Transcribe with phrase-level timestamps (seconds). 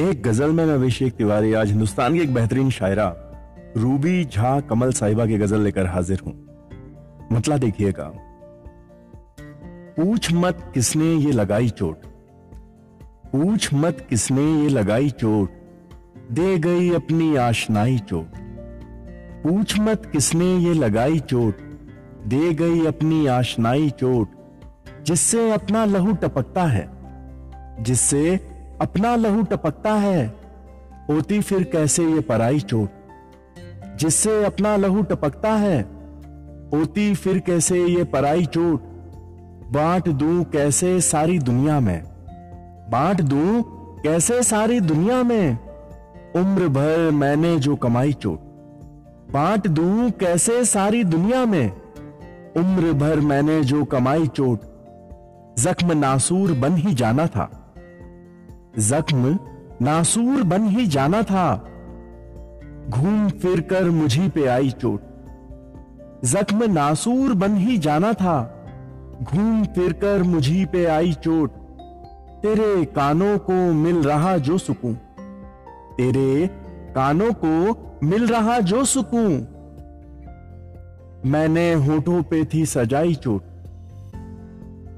[0.00, 3.16] एक गज़ल में मैं अभिषेक तिवारी, आज हिंदुस्तान की एक बेहतरीन शायरा,
[3.76, 6.46] रूबी झा कमल साहिबा की गज़ल लेकर हाजिर हूँ।
[7.32, 8.12] मतला देखिएगा।
[9.96, 12.00] पूछ मत किसने ये लगाई चोट।
[13.32, 15.50] पूछ मत किसने ये लगाई चोट।
[16.32, 18.26] दे गई अपनी आशनाई चोट।
[19.42, 21.58] पूछ मत किसने ये लगाई चोट।
[22.26, 24.28] दे गई अपनी आशनाई चोट।
[25.04, 26.90] जिससे अपना लहू टपकता है,
[27.80, 28.49] जिससे
[28.80, 30.34] अपना लहू टपकता है
[31.10, 32.88] होती फिर कैसे ये पराई चोट?
[33.96, 35.80] जिससे अपना लहू टपकता है
[36.74, 38.82] होती फिर कैसे ये पराई चोट?
[39.72, 42.04] बांट दू कैसे सारी दुनिया में?
[42.90, 43.62] बांट दू
[44.02, 45.58] कैसे सारी दुनिया में?
[46.36, 48.38] उम्र भर मैंने जो कमाई चोट।
[49.32, 51.72] बांट दू कैसे सारी दुनिया में?
[52.56, 54.60] उम्र भर मैंने जो कमाई चोट।
[55.58, 57.59] जख्म नासूर बन ही जाना था।
[58.78, 59.38] जख्म
[59.82, 61.64] नासूर बन ही जाना था।
[62.88, 65.00] घूम फिर कर मुझी पे आई चोट।
[66.24, 68.66] जख्म नासूर बन ही जाना था।
[69.22, 71.50] घूम फिर कर मुझी पे आई चोट।
[72.42, 74.94] तेरे कानों को मिल रहा जो सुकून
[75.96, 76.46] तेरे
[76.94, 79.32] कानों को मिल रहा जो सुकून
[81.26, 83.42] मैंने होठों पे थी सजाई चोट।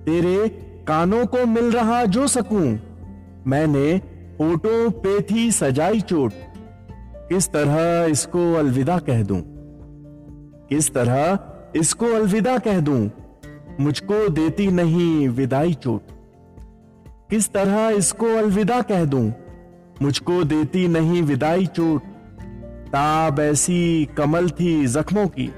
[0.05, 0.48] तेरे
[0.89, 2.91] कानों को मिल रहा जो सकूँ।
[3.46, 4.00] मैंने
[4.40, 6.32] होठों पे थी सजाई चोट।
[7.28, 9.42] किस तरह इसको अलविदा कह दूँ?
[10.68, 11.38] किस तरह
[11.76, 13.10] इसको अलविदा कह दूँ?
[13.80, 16.02] मुझको देती नहीं विदाई चोट।
[17.30, 19.32] किस तरह इसको अलविदा कह दूँ?
[20.02, 22.02] मुझको देती नहीं विदाई चोट।
[22.86, 25.48] ताब ऐसी कमल थी जख्मों की।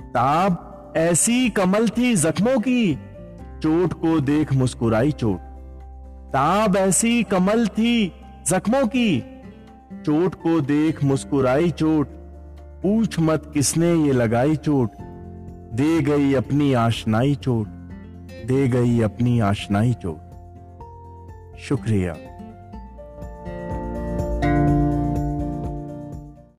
[0.00, 0.64] ताब
[0.96, 2.94] ऐसी कमल थी जख्मों की।
[3.62, 5.47] चोट को देख मुस्कुराई चोट।
[6.28, 8.12] ताब ऐसी कमल थी
[8.46, 9.20] जख्मों की।
[10.06, 12.08] चोट को देख मुस्कुराई चोट,
[12.82, 14.90] पूछ मत किसने ये लगाई चोट।
[15.72, 17.66] दे गई अपनी आशनाई चोट,
[18.46, 22.16] दे गई अपनी आशनाई चोट। शुक्रिया।